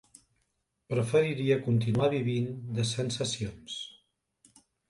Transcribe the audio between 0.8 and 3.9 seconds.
Preferiria continuar vivint de sensacions.